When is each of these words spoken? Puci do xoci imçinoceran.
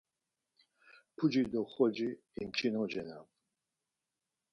Puci 1.15 1.41
do 1.51 1.61
xoci 1.73 2.07
imçinoceran. 2.43 3.23